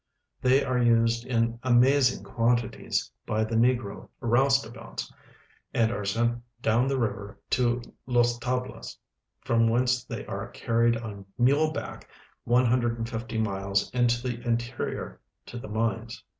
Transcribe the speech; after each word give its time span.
These 0.41 0.63
are 0.63 0.79
u.sed 0.79 1.27
in 1.29 1.59
amazing 1.61 2.23
quantities 2.23 3.11
by 3.27 3.43
the 3.43 3.53
negro 3.55 4.09
roustabouts, 4.19 5.13
and 5.75 5.91
are 5.91 6.05
sent 6.05 6.41
down 6.59 6.87
the 6.87 6.97
river 6.97 7.37
to 7.51 7.83
Los 8.07 8.39
d'aljlas, 8.39 8.97
from 9.41 9.69
whence 9.69 10.03
they 10.03 10.25
are 10.25 10.47
carried 10.49 10.97
on 10.97 11.25
mule 11.37 11.71
hack 11.75 12.09
150 12.45 13.37
miles 13.41 13.91
into 13.91 14.23
the 14.27 14.41
interior 14.43 15.21
to 15.45 15.59
the 15.59 15.67
mines. 15.69 16.23